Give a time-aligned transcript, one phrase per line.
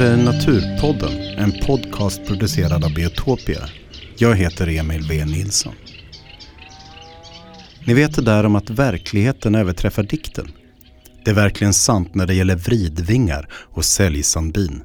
[0.00, 3.68] här är Naturpodden, en podcast producerad av Biotopia.
[4.16, 5.74] Jag heter Emil V Nilsson.
[7.86, 10.48] Ni vet det där om att verkligheten överträffar dikten?
[11.24, 14.82] Det är verkligen sant när det gäller vridvingar och säljsandbin.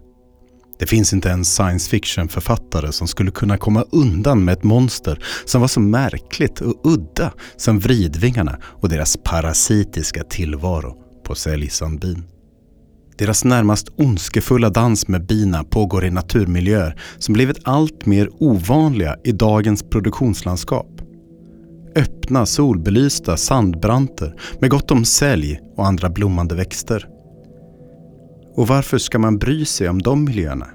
[0.80, 5.62] Det finns inte en science fiction-författare som skulle kunna komma undan med ett monster som
[5.62, 12.24] var så märkligt och udda som vridvingarna och deras parasitiska tillvaro på säljsandbin.
[13.18, 19.32] Deras närmast ondskefulla dans med bina pågår i naturmiljöer som blivit allt mer ovanliga i
[19.32, 20.88] dagens produktionslandskap.
[21.96, 27.08] Öppna, solbelysta sandbranter med gott om sälj och andra blommande växter.
[28.56, 30.68] Och varför ska man bry sig om de miljöerna?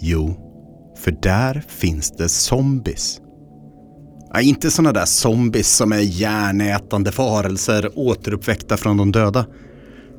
[0.00, 0.36] Jo,
[0.98, 3.20] för där finns det zombies.
[4.32, 9.46] Ja, inte sådana där zombies som är järnätande varelser återuppväckta från de döda.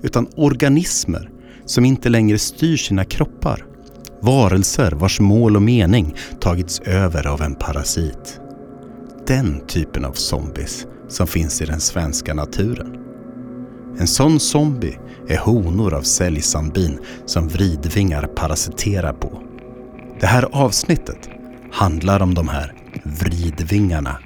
[0.03, 1.29] Utan organismer
[1.69, 3.65] som inte längre styr sina kroppar.
[4.21, 8.39] Varelser vars mål och mening tagits över av en parasit.
[9.27, 12.95] Den typen av zombies som finns i den svenska naturen.
[13.99, 19.41] En sån zombie är honor av säljsambin som vridvingar parasiterar på.
[20.19, 21.29] Det här avsnittet
[21.71, 24.17] handlar om de här vridvingarna.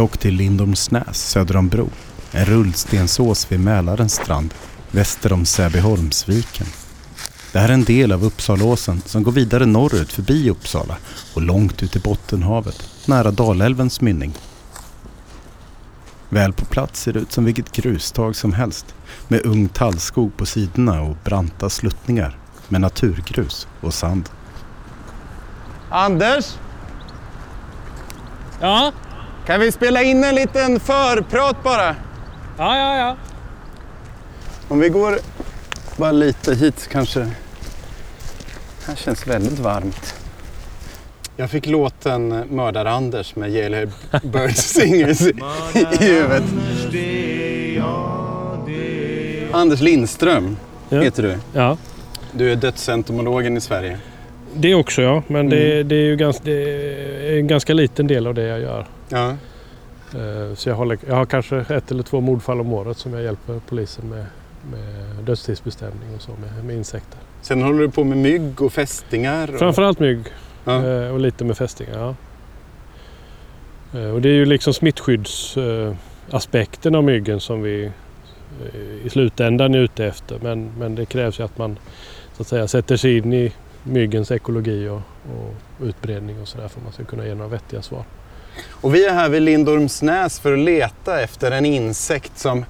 [0.00, 1.90] Jag åkte till Lindormsnäs söder om Bro.
[2.32, 4.54] En rullstensås vid Mälarens strand
[4.90, 6.66] väster om Säbyholmsviken.
[7.52, 10.96] Det här är en del av Uppsalåsen som går vidare norrut förbi Uppsala
[11.34, 14.32] och långt ut i Bottenhavet, nära Dalälvens mynning.
[16.28, 18.94] Väl på plats ser det ut som vilket grustag som helst
[19.28, 22.38] med ung tallskog på sidorna och branta sluttningar
[22.68, 24.28] med naturgrus och sand.
[25.90, 26.44] Anders,
[28.60, 28.92] Ja,
[29.46, 31.96] kan vi spela in en liten förprat bara?
[32.58, 33.16] ja, ja, ja.
[34.68, 35.18] Om vi går
[35.96, 37.20] bara lite hit kanske.
[38.86, 40.14] Här känns väldigt varmt.
[41.36, 43.88] Jag fick låten Mördar-Anders med Yale
[44.22, 46.42] Bird Singers i huvudet.
[49.52, 50.56] Anders Lindström
[50.88, 51.00] Ja.
[51.00, 51.38] heter du.
[51.52, 51.76] ja.
[52.32, 53.98] Du är dödsentomologen i Sverige.
[54.54, 56.62] Det också ja, men det, det är ju ganska, det
[57.32, 58.86] är en ganska liten del av det jag gör.
[59.10, 59.30] Ja.
[60.14, 63.22] Eh, Så jag, håller, jag har kanske ett eller två mordfall om året som jag
[63.22, 64.24] hjälper polisen med,
[64.70, 67.18] med dödstidsbestämning och så med, med insekter.
[67.42, 69.52] Sen håller du på med mygg och fästingar.
[69.52, 69.58] Och...
[69.58, 70.18] Framförallt mygg
[70.64, 70.86] Ja.
[70.86, 71.98] eh, och lite med fästingar.
[71.98, 72.14] Ja.
[74.00, 77.90] Eh, Och det är ju liksom smittskyddsaspekten av myggen som vi
[79.04, 80.38] i slutändan är ute efter.
[80.42, 81.78] Men, men det krävs ju att man
[82.36, 85.00] så att säga, sätter sig in i myggens ekologi och,
[85.36, 85.54] och
[85.86, 88.04] utbredning och sådär för att man ska kunna ge några vettiga svar.
[88.80, 92.64] Och vi är här vid Lindormsnäs för att leta efter en insekt som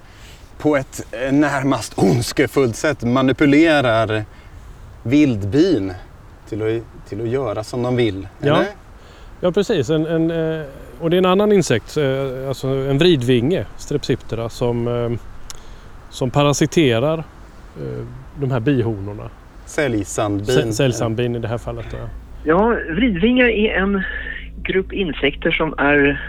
[0.57, 4.25] på ett eh, närmast ondskefullt sätt manipulerar
[5.03, 5.93] vildbin
[6.49, 8.27] till att, till att göra som de vill.
[8.39, 8.55] Ja.
[8.55, 8.67] Eller?
[9.41, 10.65] Ja precis, en, en, eh,
[10.99, 12.03] och det är en annan insekt, eh,
[12.47, 15.17] alltså en vridvinge, Strepsiptera, som,
[16.09, 17.23] som parasiterar
[18.39, 19.29] de här bihonorna.
[19.65, 20.55] Säljsandbin.
[20.57, 21.85] Sä- Säljsambin i det här fallet.
[22.43, 24.01] Ja, vridvingar är en
[24.63, 26.21] grupp insekter som är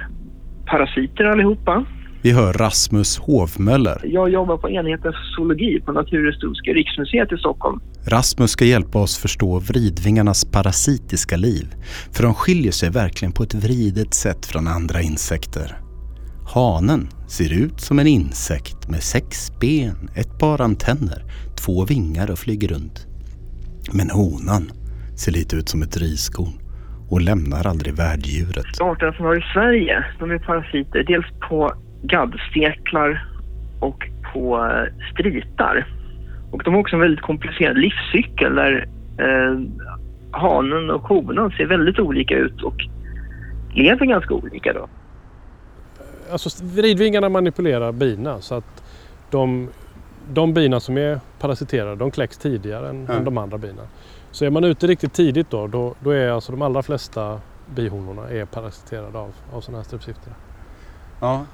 [0.66, 1.84] parasiter allihopa.
[2.22, 4.00] Vi hör Rasmus Hovmöller.
[4.04, 7.80] Jag jobbar på enheten för zoologi på Naturhistoriska riksmuseet i Stockholm.
[8.06, 11.74] Rasmus ska hjälpa oss förstå vridvingarnas parasitiska liv.
[12.12, 15.76] För de skiljer sig verkligen på ett vridet sätt från andra insekter.
[16.54, 21.24] Hanen ser ut som en insekt med sex ben, ett par antenner,
[21.56, 23.06] två vingar och flyger runt.
[23.92, 24.70] Men honan
[25.16, 26.61] ser lite ut som ett riskorn
[27.12, 28.80] och lämnar aldrig värddjuret.
[28.80, 31.72] Arterna som har i Sverige, de är parasiter dels på
[32.02, 33.26] gaddsteklar
[33.80, 35.86] och på eh, stritar.
[36.50, 38.88] Och de har också en väldigt komplicerad livscykel där
[39.18, 39.60] eh,
[40.30, 42.76] hanen och honan ser väldigt olika ut och
[43.74, 44.88] lever ganska olika då.
[46.32, 48.82] Alltså vridvingarna manipulerar bina så att
[49.30, 49.68] de,
[50.32, 53.14] de bina som är parasiterade de kläcks tidigare än, Ja.
[53.14, 53.82] än de andra bina.
[54.32, 57.40] Så är man ute riktigt tidigt då, då, då är alltså de allra flesta
[57.74, 60.34] bihonorna är parasiterade av, av sådana här strepsiptera.
[61.20, 61.44] Ja.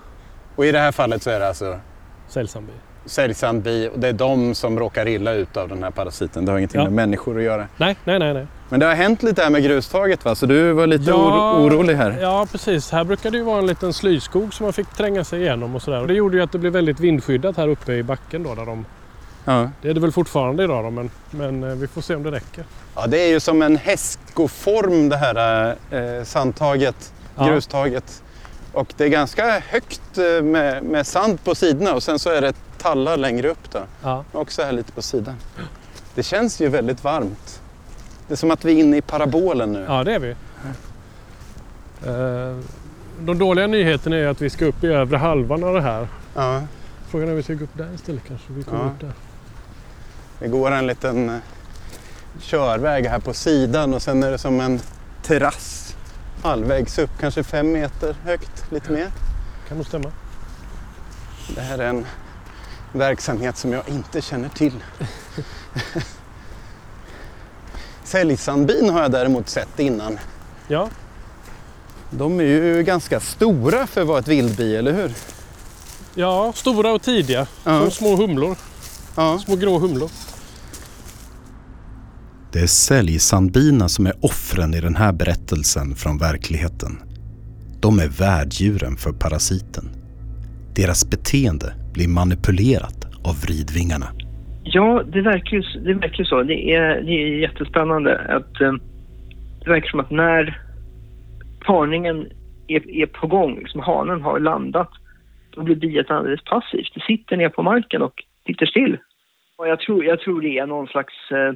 [0.56, 1.78] Och i det här fallet så är det alltså
[2.28, 2.72] Säljsambi.
[3.06, 6.44] säljsandbi och det är de som råkar illa ut av den här parasiten.
[6.44, 6.84] Det har ingenting Ja.
[6.84, 7.66] med människor att göra.
[7.76, 8.34] Nej, nej, nej.
[8.34, 8.46] nej.
[8.68, 10.34] Men det har hänt lite här med grustaget va?
[10.34, 11.14] Så du var lite Ja.
[11.16, 12.18] oro- orolig här?
[12.20, 15.40] Ja precis, här brukar det ju vara en liten slyskog som man fick tränga sig
[15.40, 16.00] igenom och sådär.
[16.00, 18.54] Och det gjorde ju att det blev väldigt vindskyddat här uppe i backen då.
[18.54, 18.84] Där de,
[19.52, 19.70] Ja.
[19.82, 22.30] det är det väl fortfarande idag då, men, men eh, vi får se om det
[22.30, 22.64] räcker.
[22.94, 27.46] ja, det är ju som en hästskoform det här eh, sandtaget, Ja.
[27.46, 28.22] grustaget.
[28.72, 32.40] Och det är ganska högt eh, med, med sand på sidorna och sen så är
[32.40, 33.78] det tallar längre upp då.
[34.02, 34.24] Ja.
[34.32, 35.34] Också här lite på sidan.
[36.14, 37.60] Det känns ju väldigt varmt.
[38.28, 39.84] Det är som att vi är inne i parabolen nu.
[39.88, 40.30] Ja, det är vi.
[42.06, 42.56] Eh,
[43.20, 46.08] De dåliga nyheterna är att vi ska upp i övre halvan av det här.
[46.34, 46.62] Ja.
[47.08, 48.52] Frågan är om vi ska gå upp där istället kanske.
[48.52, 48.90] Vi kommer Ja.
[48.90, 49.12] upp där.
[50.40, 51.36] Det går en liten eh,
[52.40, 54.80] körväg här på sidan och sen är det som en
[55.22, 55.96] terrass
[56.42, 59.10] halvvägs upp, kanske fem meter högt, lite mer.
[59.68, 60.12] Kan nog stämma.
[61.54, 62.06] Det här är en
[62.92, 64.84] verksamhet som jag inte känner till.
[68.04, 70.18] Säljsandbin har jag däremot sett innan.
[70.68, 70.88] Ja,
[72.10, 75.14] De är ju ganska stora för att vara ett vildbi, eller hur?
[76.14, 77.46] ja stora och tidiga.
[77.64, 77.80] Ja.
[77.80, 78.56] Som små humlor.
[79.16, 79.38] Ja.
[79.38, 80.10] Små grå humlor.
[82.52, 86.92] Det är säljsandbina som är offren i den här berättelsen från verkligheten.
[87.82, 89.84] De är värddjuren för parasiten.
[90.76, 94.08] Deras beteende blir manipulerat av vridvingarna.
[94.64, 96.42] Ja, det verkar ju, det verkar ju så.
[96.42, 98.72] Det är, det är jättespännande att eh,
[99.64, 100.62] det verkar som att när
[101.66, 102.26] parningen
[102.68, 104.90] är, är på gång, liksom hanen har landat,
[105.50, 106.94] då blir biet alldeles passivt.
[106.94, 108.98] Det sitter ner på marken och sitter still.
[109.58, 111.52] Och jag, tror, jag tror det är någon slags eh,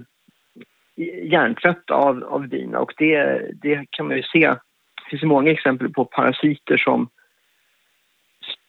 [0.96, 4.48] hjärntrött hjärntvätt av, av bina och det, det kan man ju se.
[4.48, 7.08] Det finns ju många exempel på parasiter som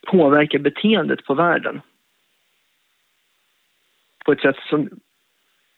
[0.08, 1.82] påverkar beteendet på världen
[4.26, 4.90] på ett sätt som,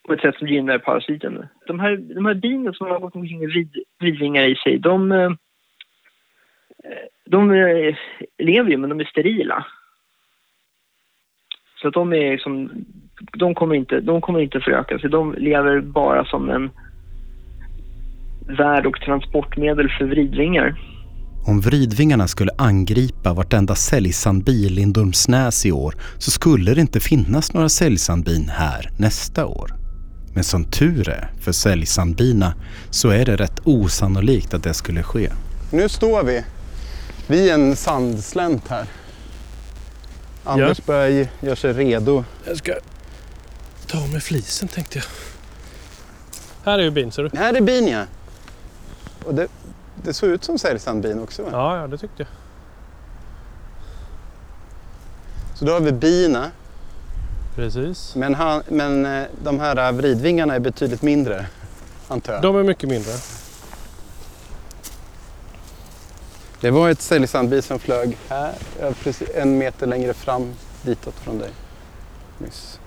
[0.07, 1.47] på ett sätt som gynnar parasiten.
[1.67, 5.11] De här, de här bina som har gått omkring med vidvingar vridvingar i sig, de,
[5.11, 5.31] eh,
[7.25, 7.95] de eh,
[8.37, 9.65] lever ju men de är sterila.
[11.85, 12.69] Så att de är liksom,
[13.39, 15.09] de kommer inte, de kommer inte föröka sig.
[15.09, 16.69] De lever bara som en
[18.57, 20.75] värd och transportmedel för vridvingar.
[21.47, 27.53] Om vridvingarna skulle angripa vartenda säljsandbi i Lindormsnäs i år så skulle det inte finnas
[27.53, 29.69] några säljsandbin här nästa år.
[30.35, 32.53] Men som tur är för säljsandbina
[32.89, 35.29] så är det rätt osannolikt att det skulle ske.
[35.71, 36.43] Nu står vi
[37.27, 38.85] vid en sandslänt här.
[40.45, 42.23] Anders börjar ge- göra sig redo.
[42.45, 42.73] Jag ska
[43.87, 45.05] ta med flisen tänkte jag.
[46.65, 47.37] Här är ju bin ser du.
[47.37, 48.03] Här är bin ja.
[49.25, 49.47] Och det,
[50.03, 51.49] det såg ut som säljsandbin också va?
[51.51, 52.27] Ja, ja det tyckte jag.
[55.55, 56.51] Så då har vi bina.
[57.55, 58.15] Precis.
[58.15, 61.45] Men, han, men eh, de här vridvingarna är betydligt mindre.
[62.07, 62.41] Antar jag.
[62.41, 63.11] De är mycket mindre.
[66.65, 68.53] Det var ett säljsandbi som flög här.
[68.81, 71.49] ja, Precis en meter längre fram ditåt från dig.
[72.37, 72.79] Nyss.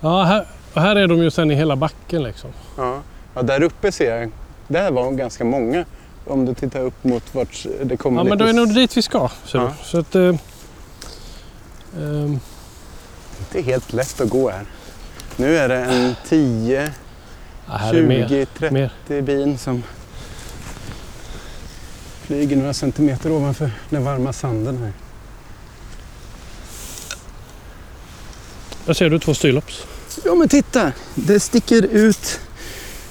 [0.00, 2.50] Ja, här, och här är de ju sen i hela backen liksom.
[2.76, 3.00] Ja.
[3.34, 4.30] ja, där uppe ser jag.
[4.68, 5.84] Där var ganska många.
[6.26, 8.74] Om du tittar upp mot vart det kommer Ja, men lite då är det nog
[8.74, 9.30] dit vi ska.
[9.52, 9.58] du.
[9.58, 9.72] Ja.
[9.82, 10.34] Så att, eh,
[11.96, 12.40] ehm,
[13.52, 14.64] Det är helt lätt att gå här.
[15.36, 16.92] Nu är det en 10,
[17.66, 18.28] ja, här är mer.
[18.28, 19.20] 20, 30 mer.
[19.22, 19.82] bin som
[22.28, 24.92] flyger några centimeter ovanför den varma sanden här.
[28.86, 29.86] Där ser du två styrlops.
[30.24, 30.92] Ja men titta!
[31.14, 32.40] Det sticker ut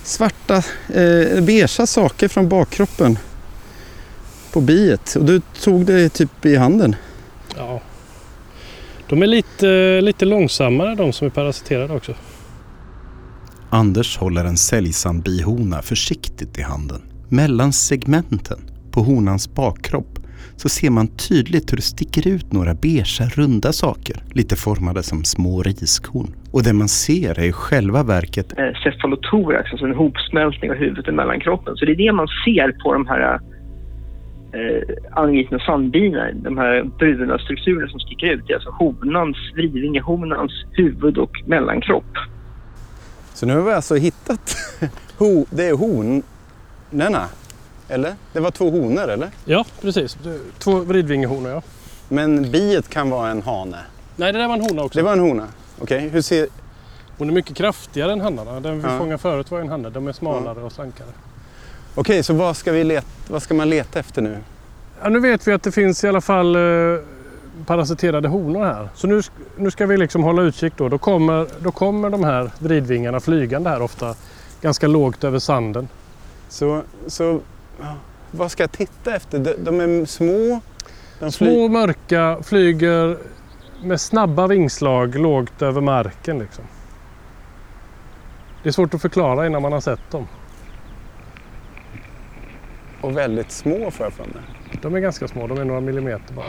[0.04, 0.56] svarta,
[0.88, 3.20] eh, beigea saker från bakkroppen
[4.52, 5.16] på biet.
[5.16, 6.96] Och du tog det typ i handen.
[7.56, 7.82] Ja.
[9.10, 12.14] De är lite, lite långsammare de som är parasiterade också.
[13.70, 17.02] Anders håller en säljsandbihona försiktigt i handen.
[17.30, 20.20] Mellan segmenten på honans bakkropp
[20.56, 25.24] så ser man tydligt hur det sticker ut några beigea runda saker, lite formade som
[25.24, 26.28] små riskorn.
[26.52, 31.08] Och det man ser är i själva verket eh, cefalotorax, alltså en hopsmältning av huvudet
[31.08, 31.78] och mellankroppen.
[31.78, 33.40] Så det är det man ser på de här
[34.54, 38.44] eh, angripna sandbina, de här bruna strukturerna som sticker ut.
[38.48, 42.14] Det är alltså honans, vridvingehonans huvud och mellankropp.
[43.34, 44.56] Så nu har vi alltså hittat,
[45.18, 47.28] ho, det är honorna.
[47.90, 48.16] Eller?
[48.34, 49.30] Det var två honor eller?
[49.46, 50.18] Ja, precis.
[50.60, 51.62] Två vridvingehonor ja.
[52.10, 53.78] Men biet kan vara en hane.
[54.16, 55.00] Nej, det där var en hona också.
[55.00, 55.48] Det var en hona.
[55.82, 56.48] Okej, hur ser...
[57.18, 58.60] Hon är mycket kraftigare än hannarna.
[58.60, 58.98] Den vi Ja.
[58.98, 59.90] fångade förut var en hanne.
[59.90, 61.08] De är smalare och slankare.
[61.96, 64.38] Okej, så vad ska, vi leta, vad ska man leta efter nu?
[65.02, 66.62] Ja, nu vet vi att det finns i alla fall eh,
[67.66, 68.90] parasiterade honor här.
[68.96, 69.22] Så nu,
[69.58, 70.90] nu ska vi liksom hålla utkik då.
[70.90, 74.16] Då kommer, då kommer de här vridvingarna flygande här ofta
[74.62, 75.88] ganska lågt över sanden.
[76.50, 77.40] Så, så ja,
[78.32, 79.40] vad ska jag titta efter?
[79.40, 80.62] De, de är små.
[81.20, 83.18] De Små mörka flyger
[83.84, 86.40] med snabba vingslag lågt över marken.
[86.40, 86.64] Liksom.
[88.64, 90.28] Det är svårt att förklara innan man har sett dem.
[93.02, 94.44] Och väldigt små får jag för mig.
[94.82, 96.46] De är ganska små, de är några millimeter bara.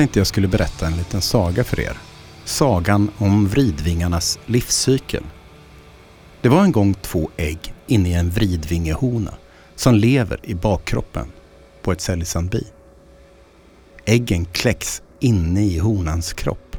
[0.00, 1.96] Tänkte jag skulle berätta en liten saga för er.
[2.44, 5.22] Sagan om vridvingarnas livscykel.
[6.40, 9.30] Det var en gång två ägg inne i en vridvingehona
[9.74, 11.26] som lever i bakkroppen
[11.82, 12.62] på ett säljsandbi.
[14.04, 16.76] Äggen kläcks inne i honans kropp.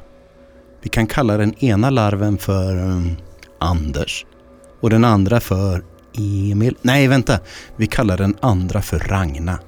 [0.82, 3.18] Vi kan kalla den ena larven för um,
[3.60, 4.26] Anders
[4.80, 5.84] och den andra för
[6.18, 6.76] Emil.
[6.82, 7.34] Nej, vänta.
[7.76, 9.60] Vi kallar den andra för Ragna.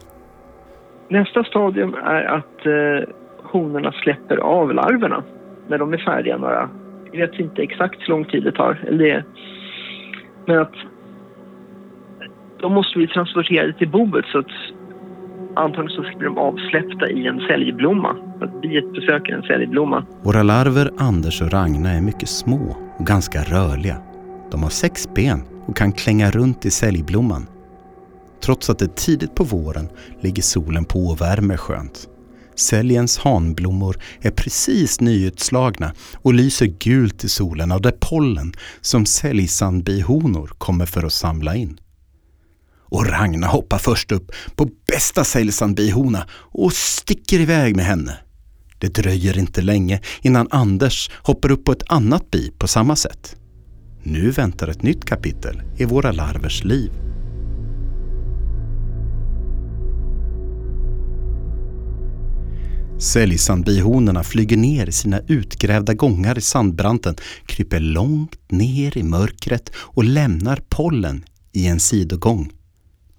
[1.09, 3.13] Nästa stadium är att eh,
[3.53, 5.23] honorna släpper av larverna
[5.67, 6.37] när de är färdiga.
[6.37, 6.69] Några,
[7.11, 8.79] jag vet inte exakt hur lång tid det tar.
[8.87, 9.23] Eller det,
[10.45, 10.73] men att
[12.59, 14.55] då måste vi transportera det till boet så att
[15.55, 18.15] antagligen så blir de avsläppta i en säljblomma.
[18.41, 20.05] Att biet besöker en säljblomma.
[20.23, 23.97] Våra larver Anders och Ragna är mycket små och ganska rörliga.
[24.51, 27.47] De har sex ben och kan klänga runt i säljblomman.
[28.43, 32.09] Trots att det är tidigt på våren ligger solen på och värmer skönt.
[32.55, 40.51] Säljens hanblommor är precis nyutslagna och lyser gult i solen av det pollen som säljsandbihonor
[40.57, 41.79] kommer för att samla in.
[42.93, 48.17] Och Ragna hoppar först upp på bästa säljsandbihona och sticker iväg med henne.
[48.79, 53.35] Det dröjer inte länge innan Anders hoppar upp på ett annat bi på samma sätt.
[54.03, 56.91] Nu väntar ett nytt kapitel i våra larvers liv.
[63.03, 70.03] Säljsandbihonorna flyger ner i sina utgrävda gångar i sandbranten, kryper långt ner i mörkret och
[70.03, 72.51] lämnar pollen i en sidogång.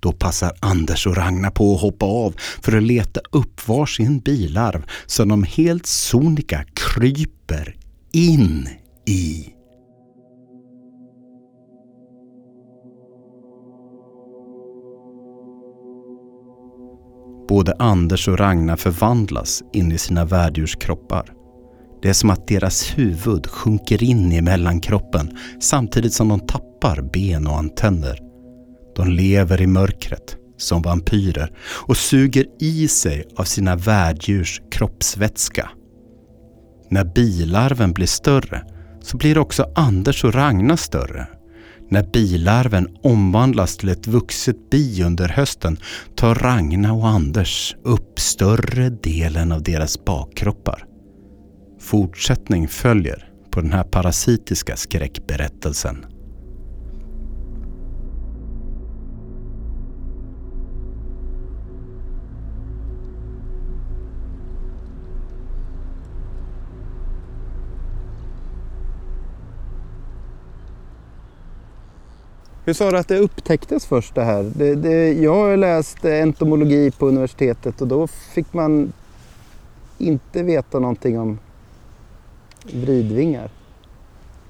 [0.00, 4.84] Då passar Anders och Ragnar på att hoppa av för att leta upp varsin bilarv
[5.06, 7.76] som de helt sonika kryper
[8.12, 8.68] in
[9.06, 9.48] i.
[17.48, 21.32] Både Anders och Ragnar förvandlas in i sina värddjurskroppar.
[22.02, 27.46] Det är som att deras huvud sjunker in i mellankroppen samtidigt som de tappar ben
[27.46, 28.18] och antenner.
[28.96, 31.52] De lever i mörkret som vampyrer
[31.86, 35.70] och suger i sig av sina värddjurs kroppsvätska.
[36.88, 38.62] När bilarven blir större
[39.00, 41.26] så blir också Anders och Ragnar större.
[41.94, 45.76] När bilarven omvandlas till ett vuxet bi under hösten
[46.14, 50.84] tar Ragna och Anders upp större delen av deras bakkroppar.
[51.80, 56.06] Fortsättning följer på den här parasitiska skräckberättelsen.
[72.64, 74.42] Hur sa du att det upptäcktes först det här?
[74.56, 78.92] Det, det, jag har läst entomologi på universitetet och då fick man
[79.98, 81.38] inte veta någonting om
[82.72, 83.50] vridvingar.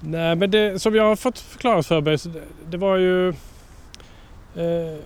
[0.01, 2.19] Nej, men det som jag har fått förklarat för mig,
[2.71, 4.99] det var ju eh,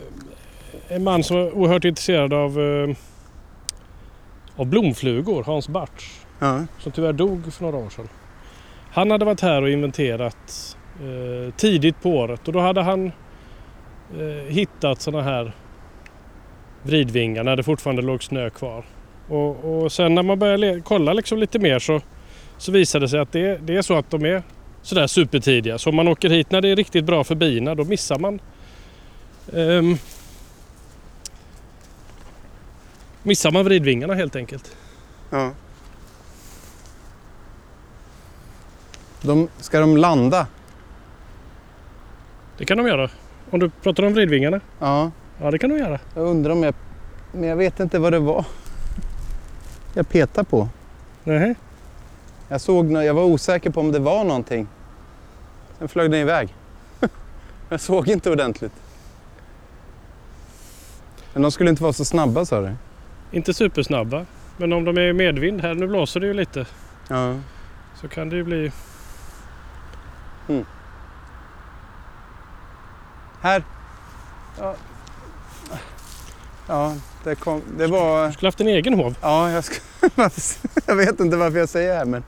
[0.88, 2.96] en man som var oerhört intresserad av, eh,
[4.56, 6.66] av blomflugor, Hans Bartsch, Ja.
[6.78, 8.08] som tyvärr dog för några år sedan.
[8.90, 13.12] Han hade varit här och inventerat eh, tidigt på året och då hade han
[14.18, 15.52] eh, hittat sådana här
[16.82, 18.84] vridvingar när det fortfarande låg snö kvar.
[19.28, 22.00] Och, och sen när man började kolla liksom lite mer så,
[22.58, 24.42] så visade det sig att det, det är så att de är
[24.82, 25.78] sådär supertidiga.
[25.78, 28.40] Så om man åker hit när det är riktigt bra för bina då missar man
[29.52, 29.96] ehm,
[33.22, 34.76] missar man vridvingarna helt enkelt.
[35.30, 35.50] ja.
[39.22, 40.46] De, ska de landa?
[42.58, 43.10] Det kan de göra.
[43.50, 44.60] Om du pratar om vridvingarna?
[44.78, 45.10] Ja.
[45.40, 45.98] Ja det kan de göra.
[46.14, 46.74] Jag undrar om jag...
[47.32, 48.44] Men jag vet inte vad det var.
[49.94, 50.68] Jag petar på.
[51.24, 51.54] Nej.
[52.48, 54.66] Jag såg jag var osäker på om det var någonting.
[55.78, 56.54] Sen flög den iväg.
[57.68, 58.72] jag såg inte ordentligt.
[61.32, 62.72] Men de skulle inte vara så snabba sa du?
[63.30, 64.26] Inte supersnabba.
[64.56, 66.66] Men om de är i medvind här, nu blåser det ju lite,
[67.08, 67.34] Ja.
[68.00, 68.72] så kan det ju bli...
[73.40, 73.62] Här.
[74.58, 74.74] Ja,
[76.68, 78.26] ja det, kom, det var...
[78.26, 79.16] Du skulle haft en egen hov.
[79.22, 79.80] Ja, jag, ska,
[80.86, 82.24] jag vet inte varför jag säger det här men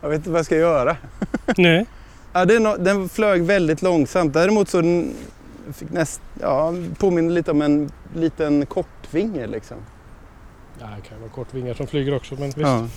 [0.00, 0.96] jag vet inte vad jag ska göra.
[1.56, 1.86] Nej.
[2.32, 4.32] Ja, no, den flög väldigt långsamt.
[4.32, 5.14] Däremot så den
[5.72, 9.76] fick näst, ja, påminner lite om en liten kortvinge liksom.
[10.80, 12.58] Ja, det kan vara kortvingar som flyger också, men visst.
[12.58, 12.88] Ja.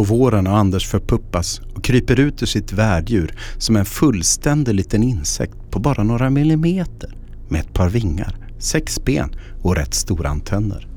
[0.00, 5.02] På våren har Anders förpuppas och kryper ut ur sitt värddjur som en fullständig liten
[5.02, 7.14] insekt på bara några millimeter
[7.48, 9.30] med ett par vingar, sex ben
[9.62, 10.88] och rätt stora antenner.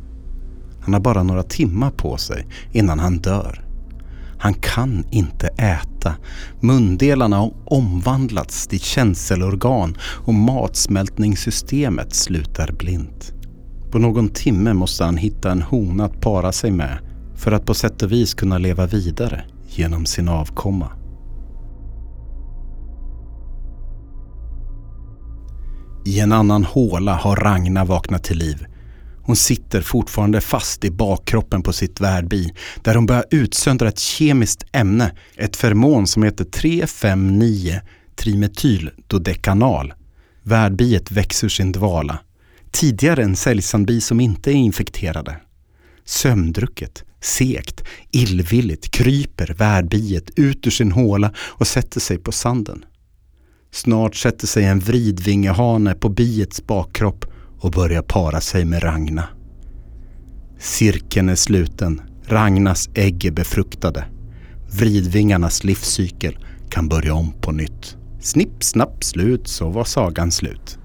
[0.81, 3.65] Han har bara några timmar på sig innan han dör.
[4.37, 6.15] Han kan inte äta.
[6.59, 13.33] Mundelarna har omvandlats till känselorgan och matsmältningssystemet slutar blint.
[13.91, 17.12] På någon timme måste han hitta en hona att para sig med
[17.43, 20.91] för att på sätt och vis kunna leva vidare genom sin avkomma.
[26.05, 28.65] I en annan håla har Ragna vaknat till liv.
[29.23, 34.65] Hon sitter fortfarande fast i bakkroppen på sitt värdbi där hon börjar utsöndra ett kemiskt
[34.71, 37.79] ämne, ett fermon som heter 3,5,9
[38.15, 39.93] trimetyldodekanal.
[40.43, 42.19] Värdbiet växer ur sin dvala.
[42.71, 45.37] Tidigare en säljsandbi som inte är infekterade.
[46.05, 52.85] Sömndrucket, segt, illvilligt kryper värdbiet ut ur sin håla och sätter sig på sanden.
[53.71, 57.25] Snart sätter sig en vridvingehane på biets bakkropp
[57.59, 59.27] och börjar para sig med Ragna.
[60.59, 62.01] Cirkeln är sluten.
[62.25, 64.05] Ragnas ägg är befruktade.
[64.71, 66.37] Vridvingarnas livscykel
[66.69, 67.97] kan börja om på nytt.
[68.21, 70.77] Snipp, snapp, slut så var sagan slut.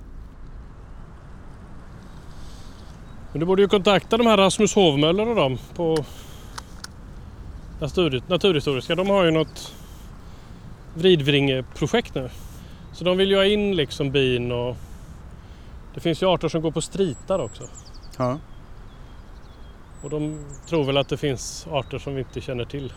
[3.32, 6.04] Men du borde ju kontakta de här Rasmus Hovmöller och dem på
[8.28, 8.94] Naturhistoriska.
[8.94, 9.74] De har ju något
[10.94, 12.30] vridvringeprojekt nu.
[12.92, 14.76] Så de vill ju ha in liksom bin och
[15.94, 17.62] det finns ju arter som går på stritar också.
[18.16, 18.38] Ja.
[20.02, 22.92] Och de tror väl att det finns arter som vi inte känner till.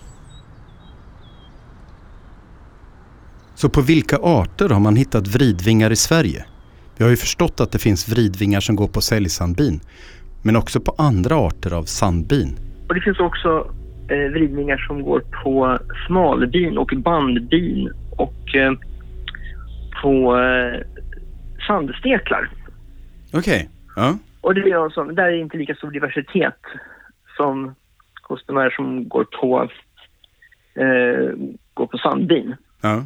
[3.56, 6.46] Så på vilka arter har man hittat vridvingar i Sverige?
[6.98, 9.82] Vi har ju förstått att det finns vridvingar som går på säljsandbin,
[10.42, 12.60] men också på andra arter av sandbin.
[12.90, 13.74] Och det finns också
[14.10, 18.74] eh, vridningar som går på smalbin och bandbin och eh,
[20.02, 20.82] på eh,
[21.68, 22.50] sandsteklar.
[23.34, 24.18] Okej, ja.
[24.42, 26.60] Och det är alltså, där är inte lika stor diversitet
[27.38, 27.76] som
[28.22, 29.70] hos de här som går på,
[30.76, 31.36] eh,
[31.74, 32.56] går på sandbin.
[32.82, 33.06] ja.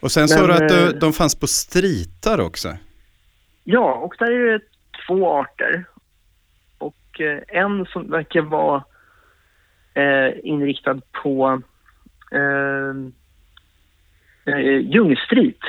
[0.00, 2.76] Och sen sa du att de, eh, de fanns på stritar också.
[3.64, 4.64] Ja, och där är det
[5.06, 5.84] två arter.
[6.78, 8.84] Och eh, en som verkar vara
[10.42, 11.62] inriktad på
[12.32, 12.94] eh,
[14.54, 15.60] eh, ljungstrit,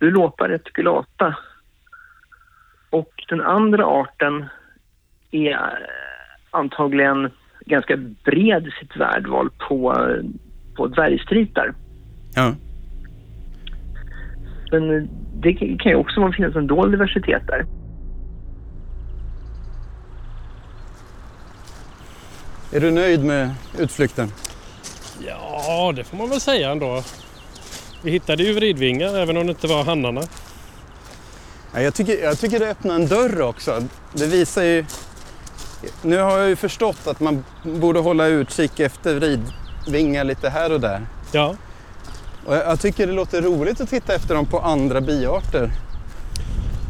[0.00, 1.36] Ulopa reticulata.
[2.90, 4.44] Och den andra arten
[5.30, 7.30] är eh, antagligen
[7.66, 10.24] ganska bred i sitt värdval på, eh,
[10.76, 11.74] på dvärgstritar.
[12.34, 12.54] Ja.
[14.70, 15.02] Men eh,
[15.34, 17.66] det kan ju också finnas en dold diversitet där.
[22.72, 24.32] Är du nöjd med utflykten?
[25.26, 27.02] Ja, det får man väl säga ändå.
[28.02, 30.22] Vi hittade ju vridvingar även om det inte var hannarna.
[31.74, 33.82] Ja, jag, tycker, jag tycker det öppnar en dörr också.
[34.12, 34.84] Det visar ju...
[36.02, 40.80] Nu har jag ju förstått att man borde hålla utkik efter vridvingar lite här och
[40.80, 41.06] där.
[41.32, 41.54] Ja,
[42.46, 45.72] Och jag, jag tycker det låter roligt att titta efter dem på andra biarter.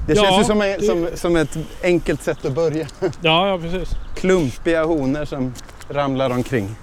[0.07, 2.87] Det Ja, känns ju som, en, som, som ett enkelt sätt att börja.
[3.01, 3.89] ja, ja precis.
[4.17, 5.55] Klumpiga honor som
[5.91, 6.77] ramlar omkring.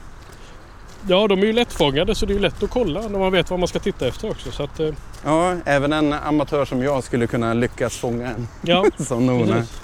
[1.08, 3.50] Ja, de är ju lättfångade så det är ju lätt att kolla när man vet
[3.50, 4.52] vad man ska titta efter också.
[4.52, 4.90] Så att, eh,
[5.26, 9.82] Ja, även en amatör som jag skulle kunna lyckas fånga en ja, sån precis.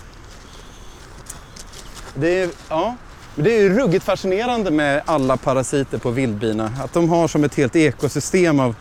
[2.15, 2.95] Det är, ja,
[3.35, 6.71] det är ju ruggigt fascinerande med alla parasiter på vildbina.
[6.83, 8.75] Att de har som ett helt ekosystem av,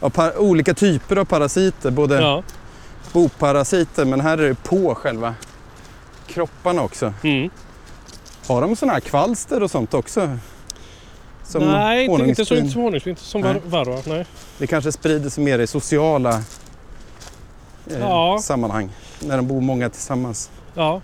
[0.00, 1.90] av olika typer av parasiter.
[1.90, 2.42] Både Ja,
[3.12, 5.34] boparasiter men här är det på själva
[6.26, 7.12] kropparna också.
[7.22, 7.50] mm.
[8.46, 10.38] Har de sådana här kvalster och sånt också?
[11.44, 12.58] Som nej, inte, inte så honungsbin?
[12.64, 13.52] inte som honungsbin, inte som Nej.
[13.54, 14.02] var, varroa.
[14.06, 14.26] Nej.
[14.58, 16.34] Det kanske sprider sig mer i sociala
[17.90, 18.38] eh, Ja.
[18.42, 18.90] sammanhang.
[19.20, 20.50] När de bor många tillsammans.
[20.74, 21.00] Ja,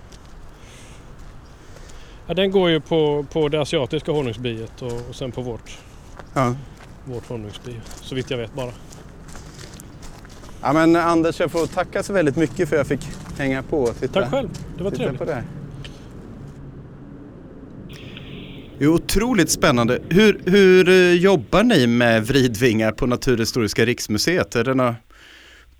[2.26, 5.78] Ja, den går ju på, på det asiatiska honungsbiet och, och sen på vårt,
[6.34, 6.54] Ja.
[7.04, 7.80] vårt honungsbi.
[8.00, 8.70] Så vitt jag vet bara.
[10.62, 13.82] ja men Anders, jag får tacka så väldigt mycket för att jag fick hänga på
[13.82, 14.48] och titta, Tack själv,
[14.78, 15.18] det var trevligt.
[15.18, 15.44] på det här.
[18.78, 19.98] Det är otroligt spännande.
[20.10, 24.56] Hur, hur eh, jobbar ni med vridvingar på Naturhistoriska riksmuseet?
[24.56, 24.94] Är det några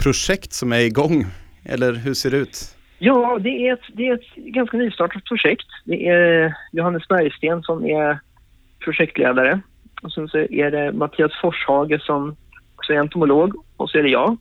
[0.03, 1.27] projekt som är igång?
[1.65, 2.59] Eller hur ser det ut?
[2.99, 5.67] Ja, det är, ett, det är ett ganska nystartat projekt.
[5.85, 8.19] Det är Johannes Bergsten som är
[8.85, 9.61] projektledare.
[10.03, 12.37] Och sen så är det Mattias Forshage som
[12.77, 13.65] också är entomolog.
[13.77, 14.37] Och så är det jag.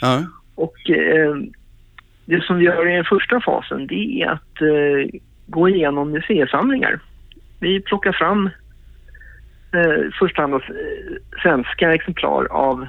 [0.00, 0.24] Ja.
[0.54, 1.34] Och eh,
[2.24, 7.00] det som vi gör i den första fasen det är att eh, gå igenom museisamlingar.
[7.62, 8.46] Vi plockar fram
[9.72, 10.62] eh, först hand då, eh,
[11.42, 12.86] svenska exemplar av,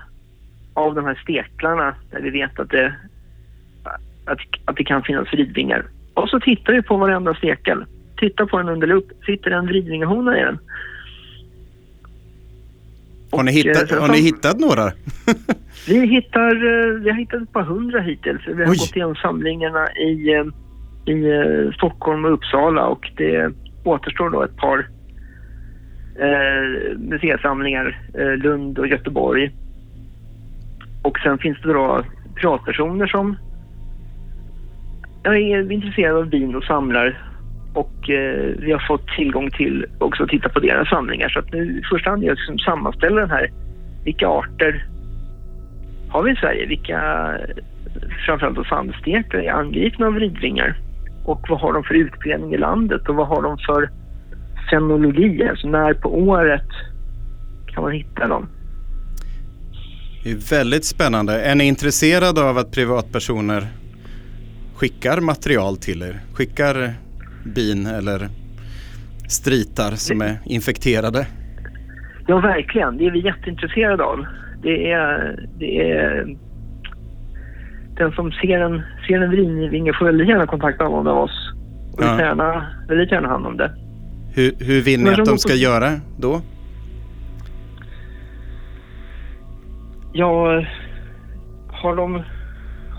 [0.74, 2.96] av de här steklarna där vi vet att det,
[4.26, 5.86] att, att det kan finnas vridvingar.
[6.14, 7.86] Och så tittar vi på varenda stekel.
[8.18, 9.08] Tittar på den under lupp.
[9.26, 10.60] Sitter det en vridvingehona i den?
[13.32, 14.92] Har, ni eh, hittat, sen har ni hittat några?
[15.88, 18.42] Vi hittar, eh, vi har hittat ett par hundra hittills.
[18.48, 18.78] Vi har Oj.
[18.78, 20.46] gått igenom samlingarna i, eh,
[21.14, 24.88] i eh, Stockholm och Uppsala och det återstår då ett par
[26.20, 29.52] eh, museisamlingar, eh, Lund och Göteborg.
[31.02, 32.04] Och sen finns det då
[32.36, 33.38] privatpersoner som
[35.24, 37.34] är intresserade av bin och samlar
[37.74, 41.30] och eh, vi har fått tillgång till också att titta på deras samlingar.
[41.30, 43.50] Så att nu i första hand är det liksom sammanställa den här,
[44.04, 44.86] vilka arter
[46.10, 46.66] har vi i Sverige?
[46.66, 47.32] Vilka,
[48.26, 50.76] framförallt då sandstekar, är angripna av vridvingar?
[51.26, 53.90] Och vad har de för utbredning i landet och vad har de för
[54.70, 55.48] fenologi?
[55.50, 56.68] Alltså när på året
[57.68, 58.48] kan man hitta dem?
[60.24, 61.42] Det är väldigt spännande.
[61.42, 63.68] Är ni intresserade av att privatpersoner
[64.76, 66.20] skickar material till er?
[66.34, 66.94] Skickar
[67.56, 68.30] bin eller
[69.28, 71.28] stritar som är infekterade?
[72.28, 72.98] Ja, verkligen.
[72.98, 74.26] Det är vi jätteintresserade av.
[74.62, 76.38] Det är, det är
[77.98, 81.52] den som ser en, ser en vridvinge får väldigt gärna kontakta någon av oss.
[81.98, 82.20] Och Ja.
[82.20, 83.72] gärna, väldigt gärna hand om det.
[84.36, 86.42] Hur, hur vill ni att de de ska på- göra då?
[90.14, 90.64] Ja,
[91.72, 92.22] har de,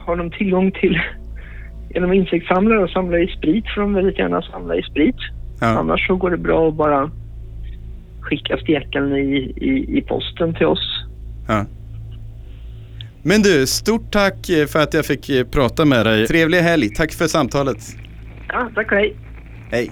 [0.07, 1.01] har de tillgång till
[1.95, 5.17] genom insektssamlare och samlar i sprit får de väldigt gärna samla i sprit.
[5.61, 5.67] Ja.
[5.67, 7.11] Annars så går det bra att bara
[8.21, 11.05] skicka stekeln i, i, i posten till oss.
[11.49, 11.65] Ja.
[13.27, 16.27] Men du, stort tack eh, för att jag fick eh, prata med dig.
[16.27, 16.95] Trevlig helg.
[16.95, 17.79] Tack för samtalet.
[18.49, 19.17] Ja, tack och hej.
[19.71, 19.91] Hej.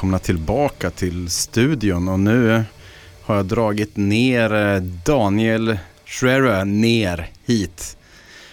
[0.00, 2.64] Välkomna tillbaka till studion och nu
[3.22, 7.96] har jag dragit ner eh, Daniel Schrerer ner hit.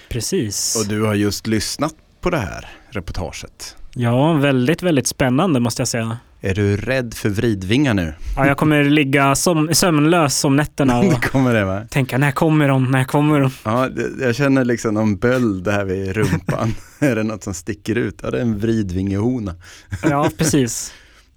[0.10, 0.76] Precis.
[0.80, 3.76] Och du har just lyssnat på det här reportaget.
[3.94, 6.18] Ja, väldigt, väldigt spännande måste jag säga.
[6.42, 8.14] Är du rädd för vridvingar nu?
[8.36, 11.86] Ja, jag kommer ligga som, sömnlös om nätterna och Det kommer det va?
[11.90, 13.52] tänka när kommer de, när kommer de?
[13.64, 16.76] Ja, det- jag känner liksom någon böld här vid rumpan.
[17.00, 18.20] är det något som sticker ut?
[18.24, 19.56] Ja, det är en vridvingehona.
[20.04, 20.94] Ja, precis.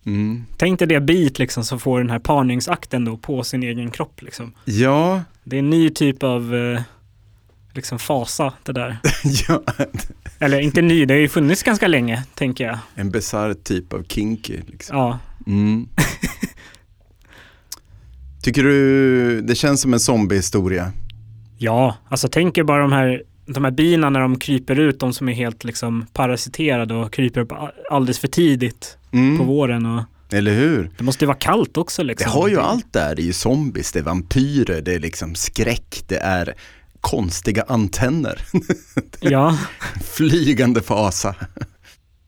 [0.07, 0.45] Mm.
[0.57, 4.23] Tänk dig det bit liksom som får den här parningsakten då på sin egen kropp
[4.23, 4.53] liksom.
[4.65, 6.81] Ja, Det är en ny typ av eh,
[7.75, 8.97] liksom fasa det där.
[9.49, 9.63] ja,
[10.39, 12.79] Eller inte ny, det har ju funnits ganska länge, tänker jag.
[12.95, 14.61] en bisarr typ av kinky.
[14.67, 14.97] Liksom.
[14.97, 15.89] Ja, Mm.
[18.43, 20.93] Tycker du det känns som en zombiehistoria?
[21.59, 23.23] ja alltså tänk er bara de här,
[23.55, 27.41] de här bina när de kryper ut, de som är helt liksom parasiterade och kryper
[27.41, 27.53] upp
[27.91, 29.39] alldeles för tidigt Mm.
[29.39, 30.91] på våren och Eller hur?
[30.99, 32.33] det måste ju vara kallt också Det liksom.
[32.33, 33.15] har ju allt där.
[33.15, 36.55] Det är ju zombies, det är vampyrer, det är liksom skräck, det är
[37.01, 38.41] konstiga antenner.
[39.21, 39.59] Ja,
[40.17, 41.35] Flygande fasa.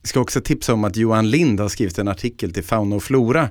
[0.01, 3.03] Jag ska också tipsa om att Johan Lind har skrivit en artikel till Fauna och
[3.03, 3.49] Flora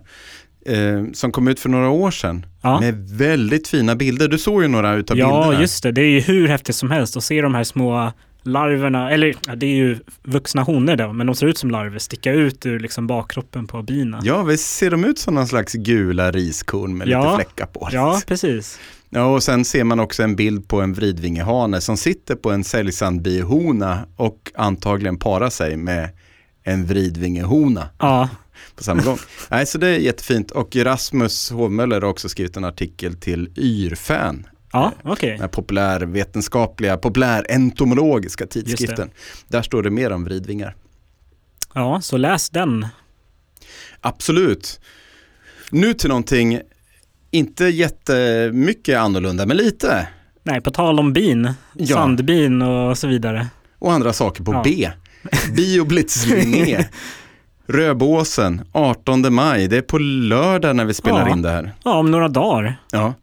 [0.65, 2.80] eh, som kom ut för några år sedan ja.
[2.80, 4.28] med väldigt fina bilder.
[4.28, 5.62] Du såg ju några utav Ja, bilderna.
[5.62, 5.91] just det.
[5.91, 8.12] Det är ju hur häftigt som helst att se de här små
[8.43, 12.00] larverna, eller ja, det är ju vuxna honor då, men de ser ut som larver,
[12.00, 14.19] sticka ut ur liksom bakkroppen på bina.
[14.24, 17.24] Ja, visst ser de ut som någon slags gula riskorn med Ja.
[17.24, 17.89] lite fläckar på?
[17.91, 18.80] Ja, precis.
[19.10, 22.63] Ja, och sen ser man också en bild på en vridvingehane som sitter på en
[22.63, 26.10] säljsandbihona och antagligen parar sig med
[26.63, 28.30] en vridvingehona Ja,
[28.76, 29.17] på samma gång.
[29.50, 30.52] Nej, så det är jättefint.
[30.52, 35.30] Och Rasmus Hovmöller har också skrivit en artikel till Yrfan, ja okej.
[35.32, 39.10] den här populärvetenskapliga, populärentomologiska tidskriften.
[39.47, 40.76] Där står det mer om vridvingar.
[41.74, 42.88] Ja, så läs den.
[44.02, 44.80] Absolut.
[45.69, 46.60] Nu till någonting,
[47.32, 50.08] inte jättemycket annorlunda, men lite.
[50.43, 51.95] Nej, på tal om bin, Ja.
[51.95, 53.47] sandbin och så vidare.
[53.80, 54.62] Och andra saker på Ja.
[54.65, 54.89] B.
[55.56, 56.86] Bioblitz Linné.
[57.72, 59.68] Röbåsen, 18 maj.
[59.68, 61.30] Det är på lördag när vi spelar Ja.
[61.34, 61.72] in det här.
[61.84, 62.76] Ja, om några dagar.
[62.92, 63.14] Ja.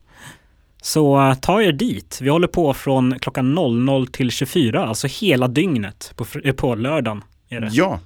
[0.82, 2.18] Så uh, ta er dit.
[2.22, 7.22] Vi håller på från klockan 00 till 24, alltså hela dygnet på, eh, på lördagen.
[7.48, 7.68] Är det.
[7.72, 8.00] ja.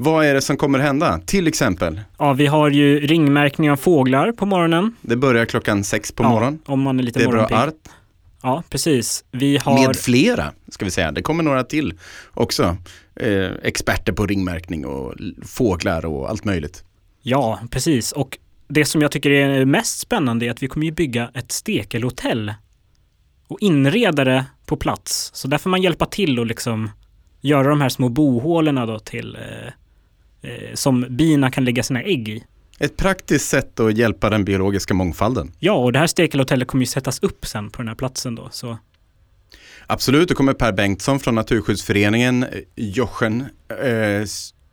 [0.00, 1.20] Vad är det som kommer hända?
[1.26, 4.96] Till exempel, Ja, vi har ju ringmärkning av fåglar på morgonen.
[5.00, 6.58] det börjar klockan sex på ja, morgonen.
[6.66, 7.58] Om man är lite Det är bra morgonpigg.
[7.58, 7.74] art.
[8.42, 9.24] Ja, precis.
[9.30, 9.86] Vi har...
[9.86, 11.12] Med flera, ska vi säga.
[11.12, 11.94] Det kommer några till
[12.34, 12.76] också.
[13.20, 16.84] Eh, experter på ringmärkning och fåglar och allt möjligt.
[17.22, 18.12] Ja, precis.
[18.12, 21.52] Och det som jag tycker är mest spännande är att vi kommer ju bygga ett
[21.52, 22.54] stekelhotell
[23.48, 25.30] och inreda det på plats.
[25.34, 26.90] Så där får man hjälpa till och liksom
[27.40, 32.28] göra de här små bohålorna då till eh, eh, som bina kan lägga sina ägg
[32.28, 32.44] i.
[32.78, 35.52] Ett praktiskt sätt att hjälpa den biologiska mångfalden.
[35.58, 38.48] Ja, och det här stekelhotellet kommer ju sättas upp sen på den här platsen då.
[38.50, 38.78] Så
[39.90, 43.40] Absolut, då kommer Per Bengtsson från Naturskyddsföreningen, eh, Jochen
[43.82, 44.26] eh,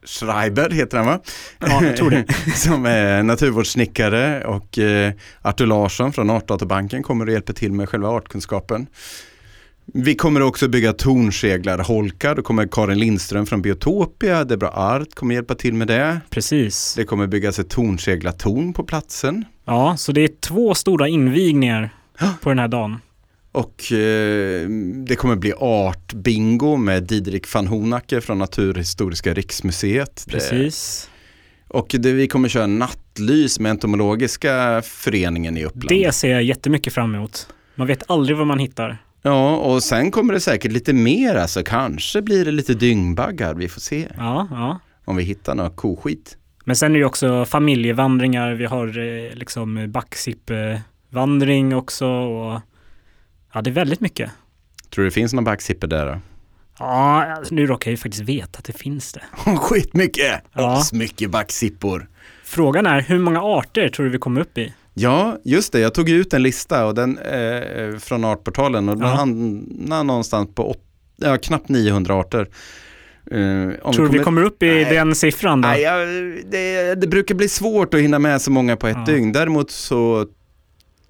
[0.06, 1.20] Schreiber heter han va?
[1.60, 2.26] ja, jag tror det.
[2.56, 8.10] Som är naturvårdssnickare och eh, Artur Larsson från Artdatabanken kommer och hjälper till med själva
[8.10, 8.88] artkunskapen.
[9.86, 12.36] Vi kommer också bygga tornseglarholkar.
[12.36, 16.22] Då kommer Karin Lindström från Biotopia, Debra Art kommer hjälpa till med det.
[16.30, 16.94] Precis.
[16.98, 19.46] Det kommer byggas ett tornseglartorn på platsen.
[19.66, 21.90] Ja, så det är två stora invigningar
[22.42, 23.00] på den här dagen.
[23.56, 24.70] Och eh,
[25.08, 30.24] det kommer bli artbingo med Didrik van Honacke från Naturhistoriska riksmuseet.
[30.26, 31.10] Det, Precis.
[31.68, 35.90] och det, vi kommer köra nattlys med Entomologiska föreningen i Uppland.
[35.90, 37.48] Det ser jag jättemycket fram emot.
[37.76, 38.98] Man vet aldrig vad man hittar.
[39.22, 43.68] Ja, och sen kommer det säkert lite mer, alltså kanske blir det lite dyngbaggar, vi
[43.68, 44.80] får se Ja, ja.
[45.06, 46.38] om vi hittar något koskit.
[46.66, 48.54] Men sen är det också familjevandringar.
[48.54, 52.62] Vi har eh, liksom Backsippvandring också och
[53.56, 54.32] ja, det är väldigt mycket.
[54.90, 56.20] Tror du det finns någon backsipper där då?
[56.80, 59.22] Ja, alltså, nu råkar jag ju faktiskt veta att det finns det.
[59.58, 60.42] Skitmycket!
[60.54, 60.84] Ja.
[60.94, 62.10] Mycket backsippor.
[62.44, 64.74] Frågan är hur många arter tror du vi kommer upp i?
[64.94, 65.80] Ja, just det.
[65.80, 69.14] Jag tog ut en lista och den, eh, från Artportalen och den Ja.
[69.16, 70.82] hamnar någonstans på åt,
[71.16, 72.48] ja, knappt 900 arter.
[73.82, 74.86] Om tror du vi kommer upp i Nej.
[74.86, 75.68] den siffran då?
[75.68, 75.84] Nej,
[76.52, 79.14] det, det brukar bli svårt att hinna med så många på ett Ja.
[79.14, 79.32] dygn.
[79.32, 80.28] Däremot så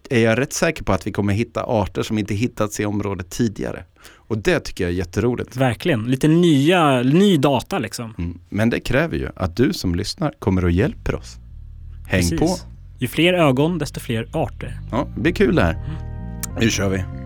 [0.09, 3.29] är jag rätt säker på att vi kommer hitta arter som inte hittats i området
[3.29, 3.83] tidigare.
[4.13, 5.57] Och det tycker jag är jätteroligt.
[5.57, 8.13] Verkligen, lite nya, ny data liksom.
[8.17, 8.39] Mm.
[8.49, 11.37] Men det kräver ju att du som lyssnar kommer och hjälper oss.
[12.07, 12.39] Häng Precis.
[12.39, 12.69] på.
[12.99, 14.79] Ju fler ögon, desto fler arter.
[14.91, 15.77] Ja, det blir kul det här.
[16.59, 17.24] Nu kör vi.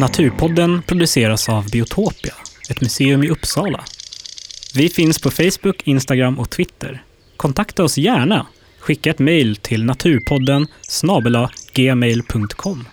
[0.00, 2.34] Naturpodden produceras av Biotopia,
[2.70, 3.84] ett museum i Uppsala.
[4.74, 7.02] Vi finns på Facebook, Instagram och Twitter.
[7.36, 8.46] Kontakta oss gärna.
[8.78, 12.84] Skicka ett mejl till naturpodden snabela gmail.com.